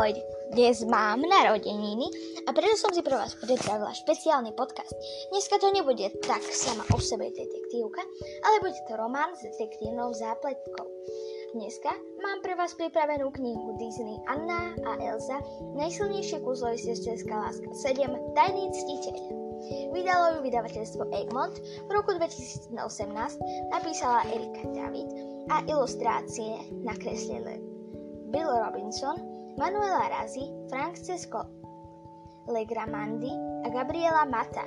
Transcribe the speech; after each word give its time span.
Ahoj, 0.00 0.16
dnes 0.56 0.80
mám 0.88 1.20
narodeniny 1.20 2.08
a 2.48 2.56
preto 2.56 2.72
som 2.72 2.88
si 2.88 3.04
pre 3.04 3.12
vás 3.12 3.36
pripravila 3.36 3.92
špeciálny 3.92 4.56
podcast. 4.56 4.96
Dneska 5.28 5.60
to 5.60 5.68
nebude 5.76 6.08
tak 6.24 6.40
sama 6.40 6.88
o 6.88 6.96
sebe 6.96 7.28
detektívka, 7.28 8.00
ale 8.40 8.64
bude 8.64 8.80
to 8.88 8.96
román 8.96 9.36
s 9.36 9.44
detektívnou 9.44 10.16
zápletkou. 10.16 10.88
Dneska 11.52 11.92
mám 12.16 12.40
pre 12.40 12.56
vás 12.56 12.72
pripravenú 12.80 13.28
knihu 13.28 13.76
Disney 13.76 14.16
Anna 14.24 14.72
a 14.88 14.96
Elza 15.04 15.36
Najsilnejšie 15.76 16.40
kúzlo 16.48 16.72
sesterská 16.80 17.36
láska 17.36 17.68
7 17.68 18.00
Tajný 18.32 18.72
ctiteľ. 18.72 19.20
Vydalo 19.92 20.40
ju 20.40 20.48
vydavateľstvo 20.48 21.12
Egmont 21.12 21.60
v 21.60 21.90
roku 21.92 22.16
2018, 22.16 22.72
napísala 23.68 24.24
Erika 24.32 24.64
David 24.64 25.12
a 25.52 25.60
ilustrácie 25.68 26.56
nakreslili 26.88 27.60
Bill 28.32 28.48
Robinson, 28.48 29.29
Manuela 29.60 30.08
Razi, 30.08 30.48
Frank 30.72 30.96
Cesco 30.96 31.44
Legramandi 32.48 33.28
a 33.60 33.68
Gabriela 33.68 34.24
Mata. 34.24 34.64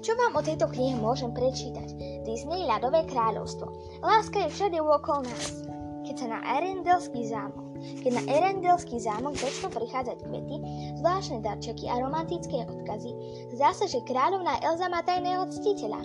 Čo 0.00 0.16
vám 0.16 0.32
o 0.32 0.40
tejto 0.40 0.64
knihe 0.72 0.96
môžem 0.96 1.36
prečítať? 1.36 1.92
Disney 2.24 2.64
ľadové 2.64 3.04
kráľovstvo. 3.04 3.68
Láska 4.00 4.48
je 4.48 4.48
všade 4.48 4.80
okolo 4.80 5.28
nás. 5.28 5.60
Keď 6.08 6.14
sa 6.16 6.26
na 6.32 6.40
Arendelský 6.56 7.20
zámok 7.28 7.66
keď 7.76 8.12
na 8.18 8.22
Erendelský 8.26 8.96
zámok 8.98 9.36
začnú 9.36 9.68
prichádzať 9.70 10.18
kvety, 10.24 10.56
zvláštne 10.98 11.44
darčeky 11.44 11.86
a 11.86 12.00
romantické 12.02 12.64
odkazy, 12.64 13.12
zdá 13.54 13.70
sa, 13.76 13.86
že 13.86 14.04
kráľovná 14.06 14.58
Elza 14.64 14.88
má 14.90 15.04
tajného 15.04 15.46
ctiteľa. 15.52 16.00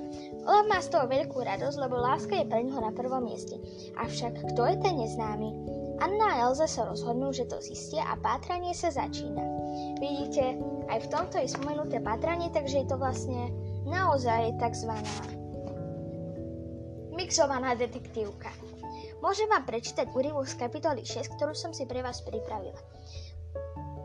Olaf 0.46 0.66
má 0.68 0.80
z 0.84 0.92
toho 0.92 1.06
veľkú 1.08 1.38
radosť, 1.42 1.78
lebo 1.80 1.96
láska 1.98 2.38
je 2.38 2.50
pre 2.50 2.62
ňoho 2.68 2.82
na 2.82 2.92
prvom 2.94 3.24
mieste. 3.24 3.58
Avšak 3.98 4.52
kto 4.54 4.62
je 4.68 4.76
ten 4.82 4.96
neznámy? 5.00 5.81
Anna 6.02 6.34
a 6.34 6.50
Elza 6.50 6.66
sa 6.66 6.90
rozhodnú, 6.90 7.30
že 7.30 7.46
to 7.46 7.62
zistia 7.62 8.02
a 8.10 8.18
pátranie 8.18 8.74
sa 8.74 8.90
začína. 8.90 9.46
Vidíte, 10.02 10.58
aj 10.90 11.06
v 11.06 11.12
tomto 11.14 11.38
je 11.38 11.54
spomenuté 11.54 12.02
pátranie, 12.02 12.50
takže 12.50 12.82
je 12.82 12.88
to 12.90 12.98
vlastne 12.98 13.54
naozaj 13.86 14.58
tzv. 14.58 14.90
mixovaná 17.14 17.78
detektívka. 17.78 18.50
Môžem 19.22 19.46
vám 19.46 19.62
prečítať 19.70 20.10
úryvok 20.10 20.50
z 20.50 20.58
kapitoly 20.58 21.06
6, 21.06 21.38
ktorú 21.38 21.54
som 21.54 21.70
si 21.70 21.86
pre 21.86 22.02
vás 22.02 22.26
pripravila. 22.26 22.82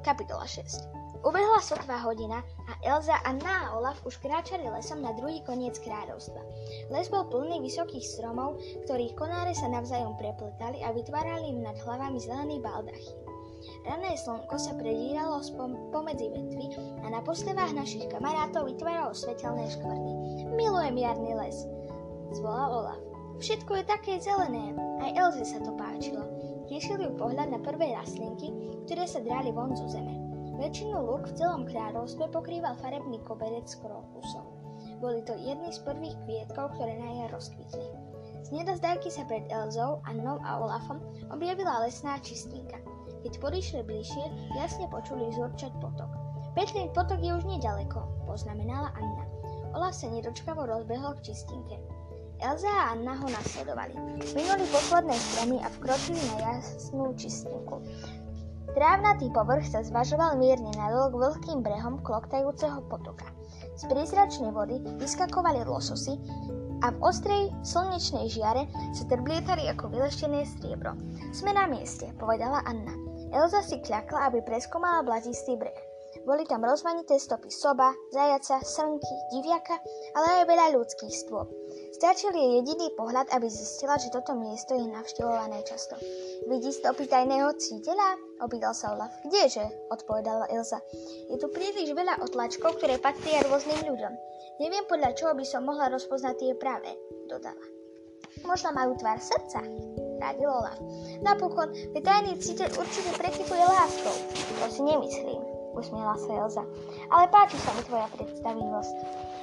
Kapitola 0.04 0.44
6 0.44 1.05
Ubehla 1.24 1.60
sotvá 1.64 2.02
hodina 2.04 2.44
a 2.68 2.72
Elza, 2.84 3.16
a 3.24 3.32
Olaf 3.78 4.02
už 4.04 4.20
kráčali 4.20 4.68
lesom 4.68 5.00
na 5.00 5.14
druhý 5.16 5.40
koniec 5.46 5.80
kráľovstva. 5.80 6.40
Les 6.92 7.08
bol 7.08 7.30
plný 7.30 7.62
vysokých 7.64 8.04
stromov, 8.04 8.60
ktorých 8.84 9.16
konáre 9.16 9.56
sa 9.56 9.70
navzájom 9.72 10.18
prepletali 10.20 10.84
a 10.84 10.92
vytvárali 10.92 11.54
im 11.54 11.64
nad 11.64 11.78
hlavami 11.80 12.18
zelený 12.20 12.60
baldachy. 12.60 13.14
Rané 13.86 14.14
slnko 14.18 14.56
sa 14.58 14.76
predíralo 14.76 15.40
spom- 15.42 15.90
pomedzi 15.90 16.28
vetvy 16.30 16.66
a 17.02 17.06
na 17.10 17.20
postavách 17.24 17.72
našich 17.72 18.06
kamarátov 18.12 18.68
vytváralo 18.68 19.14
svetelné 19.16 19.70
škvrny. 19.72 20.12
Milujem 20.54 20.96
jarný 20.98 21.32
les, 21.38 21.56
zvolal 22.36 22.84
Olaf. 22.84 23.00
Všetko 23.36 23.72
je 23.80 23.84
také 23.84 24.12
zelené. 24.16 24.72
Aj 25.04 25.12
Elze 25.12 25.44
sa 25.44 25.60
to 25.60 25.76
páčilo. 25.76 26.24
Tešil 26.66 26.98
ju 26.98 27.10
pohľad 27.20 27.52
na 27.52 27.60
prvé 27.60 27.92
rastlinky, 27.92 28.48
ktoré 28.88 29.04
sa 29.04 29.20
dráli 29.20 29.52
von 29.52 29.76
zo 29.76 29.86
zeme. 29.86 30.25
Väčšinu 30.56 30.96
luk 31.04 31.28
v 31.28 31.36
celom 31.36 31.62
kráľovstve 31.68 32.32
pokrýval 32.32 32.80
farebný 32.80 33.20
koberec 33.28 33.68
s 33.68 33.76
krokusov. 33.76 34.44
Boli 35.04 35.20
to 35.28 35.36
jedny 35.36 35.68
z 35.68 35.84
prvých 35.84 36.16
kvietkov, 36.24 36.72
ktoré 36.72 36.96
na 36.96 37.12
jar 37.20 37.36
rozkvitli. 37.36 37.84
Z 38.40 38.48
nedozdajky 38.56 39.12
sa 39.12 39.28
pred 39.28 39.44
Elzou, 39.52 40.00
Annou 40.08 40.40
a 40.40 40.56
Olafom 40.56 41.02
objavila 41.28 41.84
lesná 41.84 42.16
čistinka. 42.24 42.80
Keď 43.20 43.36
podišli 43.36 43.84
bližšie, 43.84 44.56
jasne 44.56 44.88
počuli 44.88 45.28
zurčať 45.36 45.76
potok. 45.82 46.08
Petlin 46.56 46.88
potok 46.96 47.20
je 47.20 47.36
už 47.36 47.44
nedaleko, 47.44 48.08
poznamenala 48.24 48.96
Anna. 48.96 49.28
Olaf 49.76 49.92
sa 49.92 50.08
nedočkavo 50.08 50.64
rozbehol 50.64 51.20
k 51.20 51.32
čistinke. 51.32 51.76
Elza 52.40 52.68
a 52.68 52.96
Anna 52.96 53.12
ho 53.12 53.28
nasledovali. 53.28 53.92
Minuli 54.32 54.64
posledné 54.72 55.16
stromy 55.20 55.60
a 55.60 55.68
vkročili 55.68 56.20
na 56.32 56.56
jasnú 56.56 57.12
čistinku. 57.12 57.84
Trávnatý 58.76 59.32
povrch 59.32 59.72
sa 59.72 59.80
zvažoval 59.80 60.36
mierne 60.36 60.68
nadol 60.76 61.08
k 61.08 61.16
veľkým 61.16 61.64
brehom 61.64 61.96
kloktajúceho 62.04 62.84
potoka. 62.92 63.24
Z 63.72 63.88
prízračnej 63.88 64.52
vody 64.52 64.84
vyskakovali 65.00 65.64
lososy 65.64 66.20
a 66.84 66.92
v 66.92 67.00
ostrej 67.00 67.48
slnečnej 67.64 68.28
žiare 68.28 68.68
sa 68.92 69.08
trblietali 69.08 69.64
ako 69.72 69.88
vyleštené 69.88 70.44
striebro. 70.44 70.92
Sme 71.32 71.56
na 71.56 71.64
mieste, 71.64 72.12
povedala 72.20 72.60
Anna. 72.68 72.92
Elza 73.32 73.64
si 73.64 73.80
kľakla, 73.80 74.28
aby 74.28 74.44
preskomala 74.44 75.00
blazistý 75.00 75.56
breh. 75.56 75.95
Boli 76.26 76.42
tam 76.42 76.66
rozmanité 76.66 77.22
stopy 77.22 77.54
soba, 77.54 77.94
zajaca, 78.10 78.58
srnky, 78.58 79.14
diviaka, 79.30 79.78
ale 80.18 80.42
aj 80.42 80.50
veľa 80.50 80.66
ľudských 80.74 81.14
stôp. 81.14 81.46
Stačil 81.94 82.34
jej 82.34 82.60
jediný 82.60 82.90
pohľad, 82.98 83.30
aby 83.30 83.46
zistila, 83.46 83.94
že 83.94 84.10
toto 84.10 84.34
miesto 84.34 84.74
je 84.74 84.90
navštevované 84.90 85.62
často. 85.62 85.94
Vidí 86.50 86.74
stopy 86.74 87.06
tajného 87.06 87.54
cíteľa? 87.54 88.42
Opýtal 88.42 88.74
sa 88.74 88.98
Olaf. 88.98 89.14
Kdeže? 89.22 89.70
odpovedala 89.94 90.50
Elza. 90.50 90.82
Je 91.30 91.38
tu 91.38 91.46
príliš 91.46 91.94
veľa 91.94 92.18
otlačkov, 92.18 92.82
ktoré 92.82 92.98
patria 92.98 93.46
rôznym 93.46 93.86
ľuďom. 93.86 94.12
Neviem 94.58 94.82
podľa 94.90 95.14
čoho 95.14 95.32
by 95.38 95.46
som 95.46 95.62
mohla 95.62 95.86
rozpoznať 95.94 96.34
tie 96.42 96.52
práve, 96.58 96.90
dodala. 97.30 97.62
Možno 98.42 98.74
majú 98.74 98.98
tvar 98.98 99.22
srdca, 99.22 99.62
radil 100.18 100.50
Olaf. 100.50 100.76
Napokon 101.22 101.70
tajný 101.94 102.34
cíteľ 102.42 102.82
určite 102.82 103.14
prekypuje 103.14 103.62
láskou. 103.62 104.16
To 104.60 104.66
si 104.68 104.82
nemyslím, 104.82 105.40
usmiela 105.76 106.16
sa 106.16 106.32
Elza. 106.32 106.64
Ale 107.12 107.28
páči 107.28 107.60
sa 107.60 107.70
mi 107.76 107.84
tvoja 107.84 108.08
predstavivosť. 108.16 108.96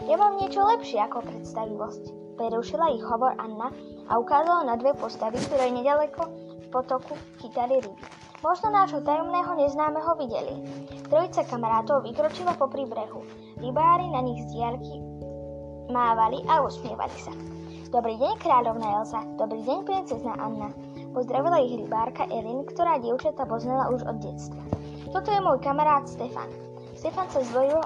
Ja 0.09 0.17
mám 0.17 0.41
niečo 0.41 0.66
lepšie 0.66 0.99
ako 1.05 1.23
predstavivosť. 1.23 2.03
Prerušila 2.35 2.97
ich 2.97 3.05
hovor 3.05 3.38
Anna 3.38 3.69
a 4.09 4.17
ukázala 4.17 4.66
na 4.66 4.75
dve 4.75 4.97
postavy, 4.97 5.38
ktoré 5.38 5.69
nedaleko 5.69 6.27
v 6.33 6.67
potoku 6.73 7.13
chytali 7.39 7.79
ryby. 7.79 8.03
Možno 8.44 8.75
nášho 8.75 8.99
tajomného 8.99 9.55
neznámeho 9.55 10.19
videli. 10.19 10.59
Trojica 11.07 11.47
kamarátov 11.47 12.03
vykročila 12.03 12.57
po 12.59 12.67
brehu. 12.67 13.23
Rybári 13.61 14.11
na 14.11 14.19
nich 14.19 14.44
z 14.44 14.59
diaľky 14.59 15.00
mávali 15.88 16.44
a 16.50 16.59
usmievali 16.65 17.17
sa. 17.21 17.31
Dobrý 17.94 18.17
deň, 18.17 18.33
kráľovná 18.41 19.00
Elza. 19.00 19.21
Dobrý 19.38 19.61
deň, 19.61 19.79
princezna 19.85 20.33
Anna. 20.41 20.73
Pozdravila 21.13 21.61
ich 21.61 21.77
rybárka 21.77 22.25
Elin, 22.33 22.65
ktorá 22.65 22.97
dievčata 22.97 23.45
poznala 23.45 23.94
už 23.94 24.01
od 24.09 24.17
detstva. 24.17 24.59
Toto 25.13 25.29
je 25.29 25.46
môj 25.46 25.62
kamarát 25.62 26.09
Stefan. 26.09 26.50
Stefan 26.97 27.29
sa 27.29 27.46
zdvojivo 27.46 27.85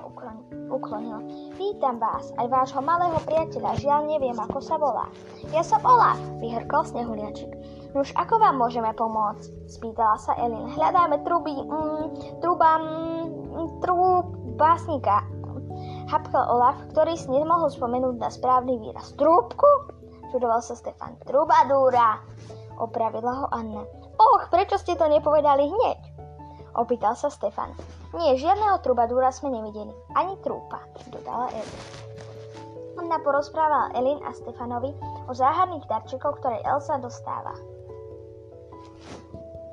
uklonil. 0.72 1.20
Vítam 1.60 2.00
vás, 2.00 2.32
aj 2.40 2.48
vášho 2.48 2.80
malého 2.80 3.20
priateľa, 3.28 3.84
žiaľ 3.84 4.08
neviem, 4.08 4.40
ako 4.40 4.64
sa 4.64 4.80
volá. 4.80 5.12
Ja 5.52 5.60
som 5.60 5.84
Olaf, 5.84 6.16
vyhrkol 6.40 6.88
snehuliačik. 6.88 7.52
Nuž, 7.92 8.16
ako 8.16 8.40
vám 8.40 8.56
môžeme 8.56 8.88
pomôcť? 8.96 9.44
Spýtala 9.68 10.16
sa 10.24 10.40
Elin. 10.40 10.72
Hľadáme 10.72 11.20
truby, 11.28 11.52
mm, 11.52 12.40
truba, 12.40 12.80
mm, 12.80 13.84
trub, 13.84 14.32
básnika. 14.56 15.28
Hapkal 16.08 16.48
Olaf, 16.48 16.80
ktorý 16.96 17.20
si 17.20 17.28
nemohol 17.28 17.68
spomenúť 17.68 18.24
na 18.24 18.32
správny 18.32 18.80
výraz. 18.80 19.12
Trúbku? 19.20 19.92
Čudoval 20.32 20.64
sa 20.64 20.80
Stefan. 20.80 21.20
Trubadúra, 21.28 22.24
opravila 22.80 23.44
ho 23.44 23.46
Anna. 23.52 23.84
Och, 24.16 24.48
prečo 24.48 24.80
ste 24.80 24.96
to 24.96 25.12
nepovedali 25.12 25.68
hneď? 25.68 26.07
Opýtal 26.78 27.18
sa 27.18 27.34
Stefan. 27.34 27.74
Nie, 28.14 28.38
žiadneho 28.38 28.78
trubadúra 28.86 29.34
sme 29.34 29.50
nevideli. 29.50 29.90
Ani 30.14 30.38
trúpa, 30.46 30.86
dodala 31.10 31.50
Elin. 31.50 31.82
Ona 33.02 33.18
porozprávala 33.26 33.98
Elin 33.98 34.22
a 34.22 34.30
Stefanovi 34.34 34.94
o 35.26 35.34
záhadných 35.34 35.90
darčekoch, 35.90 36.38
ktoré 36.38 36.62
Elsa 36.66 37.02
dostáva. 37.02 37.58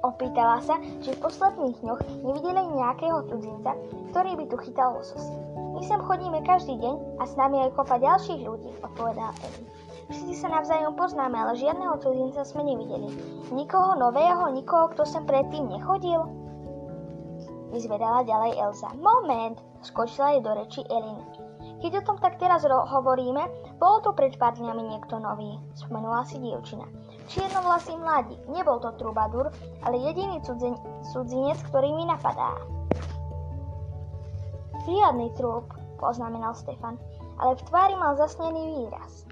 Opýtala 0.04 0.60
sa, 0.60 0.76
či 1.00 1.16
v 1.16 1.22
posledných 1.24 1.80
dňoch 1.80 2.00
nevideli 2.24 2.60
nejakého 2.76 3.24
cudzinca, 3.28 3.72
ktorý 4.12 4.36
by 4.36 4.44
tu 4.52 4.56
chytal 4.60 5.00
lososy. 5.00 5.32
My 5.76 5.80
sem 5.80 6.00
chodíme 6.04 6.44
každý 6.44 6.76
deň 6.76 7.20
a 7.20 7.24
s 7.24 7.32
nami 7.40 7.64
aj 7.64 7.72
kopa 7.72 7.96
ďalších 7.96 8.44
ľudí, 8.44 8.68
odpovedala 8.84 9.32
Elin. 9.40 9.64
Všetci 10.12 10.34
sa 10.36 10.52
navzájom 10.52 10.92
poznáme, 11.00 11.32
ale 11.32 11.56
žiadneho 11.56 11.96
cudzinca 12.04 12.44
sme 12.44 12.68
nevideli. 12.68 13.08
Nikoho 13.56 13.96
nového, 13.96 14.52
nikoho, 14.52 14.92
kto 14.92 15.08
sem 15.08 15.24
predtým 15.24 15.72
nechodil? 15.72 16.43
Vyzvedala 17.74 18.22
ďalej 18.22 18.52
Elza. 18.54 18.94
Moment, 18.94 19.58
skočila 19.82 20.38
jej 20.38 20.42
do 20.46 20.54
reči 20.54 20.80
Elin. 20.86 21.18
Keď 21.82 22.00
o 22.00 22.06
tom 22.06 22.16
tak 22.16 22.40
teraz 22.40 22.64
ro- 22.64 22.86
hovoríme, 22.86 23.44
bol 23.76 24.00
to 24.00 24.16
pred 24.16 24.38
pár 24.40 24.56
dňami 24.56 24.94
niekto 24.94 25.20
nový, 25.20 25.60
spomenula 25.76 26.24
si 26.24 26.40
dievčina. 26.40 26.86
Čiernovlasý 27.28 27.98
mladí, 27.98 28.38
nebol 28.48 28.80
to 28.80 28.94
trubadur, 28.96 29.52
ale 29.84 30.00
jediný 30.00 30.40
cudzin- 30.46 30.80
cudzinec, 31.12 31.60
ktorý 31.68 31.92
mi 31.92 32.08
napadá. 32.08 32.56
Riadny 34.84 35.32
trúb, 35.36 35.68
poznamenal 36.00 36.56
Stefan, 36.56 36.96
ale 37.40 37.58
v 37.58 37.64
tvári 37.68 37.96
mal 37.96 38.16
zasnený 38.16 38.84
výraz. 38.84 39.24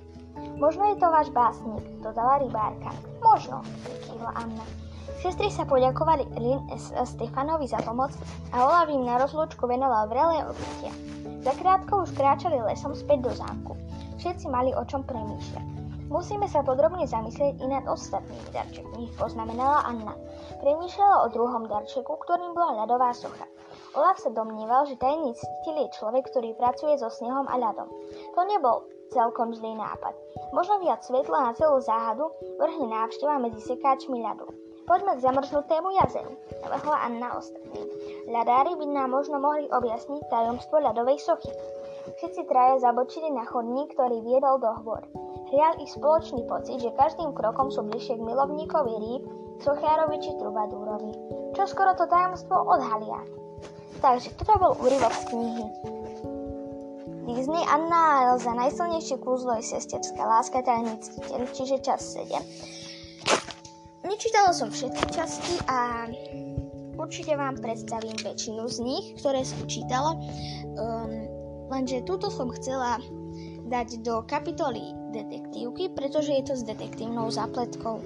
Možno 0.56 0.88
je 0.92 0.96
to 0.96 1.08
váš 1.12 1.28
básnik, 1.32 1.84
dodala 2.00 2.40
rybárka. 2.40 2.92
Možno, 3.20 3.60
vykývla 3.84 4.32
Anna. 4.32 4.81
Sestry 5.22 5.50
sa 5.50 5.62
poďakovali 5.62 6.26
Lin 6.38 6.62
a 6.70 7.06
Stefanovi 7.06 7.70
za 7.70 7.78
pomoc 7.86 8.10
a 8.50 8.66
Olav 8.66 8.90
im 8.90 9.06
na 9.06 9.18
rozlúčku 9.22 9.66
venoval 9.70 10.10
vrelé 10.10 10.42
obytia. 10.46 10.92
Zakrátko 11.42 12.06
už 12.06 12.14
kráčali 12.14 12.58
lesom 12.58 12.94
späť 12.94 13.26
do 13.26 13.32
zámku. 13.34 13.74
Všetci 14.18 14.46
mali 14.50 14.70
o 14.74 14.82
čom 14.86 15.02
premýšľať. 15.02 15.66
Musíme 16.12 16.44
sa 16.44 16.60
podrobne 16.60 17.08
zamyslieť 17.08 17.56
i 17.62 17.66
nad 17.72 17.88
ostatnými 17.88 18.52
darčekmi, 18.52 19.16
poznamenala 19.16 19.88
Anna. 19.88 20.12
Premýšľala 20.60 21.24
o 21.24 21.32
druhom 21.32 21.64
darčeku, 21.66 22.12
ktorým 22.20 22.52
bola 22.52 22.84
ľadová 22.84 23.16
socha. 23.16 23.48
Olaf 23.96 24.20
sa 24.20 24.28
domníval, 24.28 24.84
že 24.86 25.00
tajný 25.00 25.32
ctiteľ 25.32 25.88
je 25.88 25.94
človek, 25.96 26.28
ktorý 26.28 26.52
pracuje 26.60 27.00
so 27.00 27.08
snehom 27.08 27.48
a 27.48 27.56
ľadom. 27.56 27.88
To 28.36 28.40
nebol 28.44 28.84
celkom 29.08 29.56
zlý 29.56 29.72
nápad. 29.72 30.12
Možno 30.52 30.84
viac 30.84 31.00
svetla 31.00 31.48
na 31.48 31.52
celú 31.56 31.80
záhadu 31.80 32.28
vrhne 32.60 32.92
návšteva 32.92 33.40
medzi 33.40 33.60
sekáčmi 33.64 34.20
ľadu. 34.20 34.52
Poďme 34.92 35.16
k 35.16 35.24
zamrznutému 35.24 35.88
jazeru, 36.04 36.36
navrhla 36.60 37.08
Anna 37.08 37.40
ostatným. 37.40 37.88
Ľadári 38.28 38.76
by 38.76 38.86
nám 38.92 39.16
možno 39.16 39.40
mohli 39.40 39.64
objasniť 39.64 40.28
tajomstvo 40.28 40.84
ľadovej 40.84 41.16
sochy. 41.16 41.48
Všetci 42.20 42.44
traja 42.44 42.76
zabočili 42.76 43.32
na 43.32 43.48
chodník, 43.48 43.96
ktorý 43.96 44.20
viedol 44.20 44.60
do 44.60 44.68
hôr. 44.84 45.00
Hrial 45.48 45.80
ich 45.80 45.96
spoločný 45.96 46.44
pocit, 46.44 46.76
že 46.84 46.92
každým 46.92 47.32
krokom 47.32 47.72
sú 47.72 47.88
bližšie 47.88 48.20
k 48.20 48.26
milovníkovi 48.36 48.92
rýb, 49.00 49.22
sochiarovi 49.64 50.20
či 50.20 50.36
trubadúrovi. 50.36 51.12
Čo 51.56 51.72
skoro 51.72 51.96
to 51.96 52.04
tajomstvo 52.04 52.52
odhalia. 52.52 53.24
Takže 54.04 54.36
toto 54.36 54.60
bol 54.60 54.72
úryvok 54.76 55.12
z 55.16 55.24
knihy. 55.32 55.66
Disney 57.32 57.64
Anna 57.64 57.96
a 57.96 58.36
Elza 58.36 58.52
najsilnejšie 58.52 59.24
kúzlo 59.24 59.56
je 59.56 59.72
sesterská 59.72 60.20
láska 60.20 60.60
ctiteľ, 60.60 61.48
čiže 61.48 61.80
čas 61.80 62.04
7. 62.12 62.28
Nečítala 64.02 64.50
som 64.50 64.66
všetky 64.66 65.04
časti 65.14 65.54
a 65.70 66.10
určite 66.98 67.38
vám 67.38 67.54
predstavím 67.62 68.18
väčšinu 68.18 68.66
z 68.66 68.78
nich, 68.82 69.06
ktoré 69.22 69.46
som 69.46 69.62
čítala. 69.70 70.18
Um, 70.74 71.30
lenže 71.70 72.02
túto 72.02 72.26
som 72.26 72.50
chcela 72.50 72.98
dať 73.70 74.02
do 74.02 74.26
kapitoly 74.26 74.90
detektívky, 75.14 75.94
pretože 75.94 76.34
je 76.34 76.44
to 76.50 76.54
s 76.58 76.66
detektívnou 76.66 77.30
zapletkou. 77.30 78.02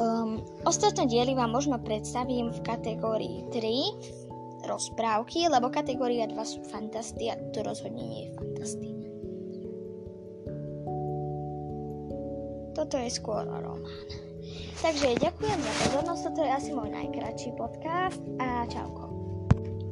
Um, 0.00 0.40
ostatné 0.64 1.04
diely 1.04 1.36
vám 1.36 1.52
možno 1.52 1.76
predstavím 1.84 2.48
v 2.52 2.60
kategórii 2.64 3.44
3, 3.52 4.66
rozprávky, 4.66 5.52
lebo 5.52 5.68
kategória 5.68 6.26
2 6.26 6.36
sú 6.42 6.60
fantasty 6.64 7.28
a 7.28 7.36
to 7.52 7.60
rozhodne 7.60 8.02
nie 8.02 8.28
je 8.28 8.30
fantasty. 8.40 8.88
Toto 12.76 13.00
je 13.00 13.08
skôr 13.08 13.44
román. 13.44 13.84
Takže 14.82 15.18
ďakujem 15.18 15.58
za 15.58 15.72
pozornosť, 15.82 16.22
toto 16.30 16.40
je 16.44 16.50
asi 16.52 16.70
môj 16.70 16.90
najkračší 16.92 17.50
podcast 17.58 18.22
a 18.38 18.68
čauko. 18.68 19.10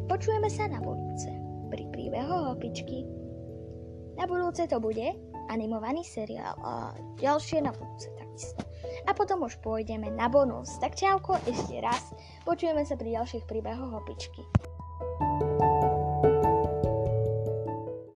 Počujeme 0.06 0.48
sa 0.52 0.68
na 0.68 0.78
budúce 0.78 1.32
pri 1.72 1.88
príbehu 1.90 2.52
Hopičky. 2.52 3.08
Na 4.14 4.30
budúce 4.30 4.68
to 4.70 4.78
bude 4.78 5.16
animovaný 5.50 6.06
seriál 6.06 6.54
a 6.62 6.94
ďalšie 7.18 7.64
na 7.64 7.74
budúce 7.74 8.12
takisto 8.14 8.62
a 9.04 9.10
potom 9.12 9.44
už 9.44 9.58
pôjdeme 9.60 10.08
na 10.14 10.30
bonus. 10.30 10.78
Tak 10.80 10.96
čauko 10.96 11.36
ešte 11.44 11.80
raz, 11.82 12.14
počujeme 12.46 12.86
sa 12.86 12.94
pri 12.94 13.18
ďalších 13.20 13.44
príbehoch 13.44 14.04
opičky. 14.04 14.46
thank 15.14 15.42
you 15.42 15.53